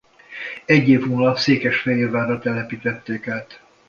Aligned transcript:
Egy 0.65 0.89
év 0.89 1.05
múlva 1.05 1.35
Székesfehérvárra 1.35 2.39
telepítették 2.39 3.27
át. 3.27 3.59